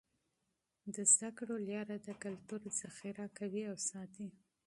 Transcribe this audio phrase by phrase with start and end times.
[0.95, 4.27] د تعلیم لاره د کلتور ذخیره کوي او ساتي.